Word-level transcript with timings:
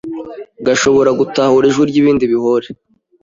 gashobora 0.65 1.09
gutahura 1.19 1.65
ijwi 1.67 1.83
ry’ibindi 1.89 2.23
bihore 2.31 2.67